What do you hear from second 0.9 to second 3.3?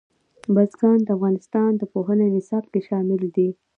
د افغانستان د پوهنې نصاب کې شامل